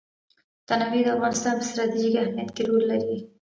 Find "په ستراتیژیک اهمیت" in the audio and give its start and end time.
1.57-2.49